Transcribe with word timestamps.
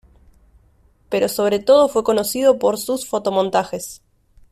Pero 1.09 1.29
sobre 1.29 1.59
todo 1.59 1.87
fue 1.87 2.03
conocido 2.03 2.57
por 2.57 2.79
sus 2.79 3.05
fotomontajes. 3.07 4.01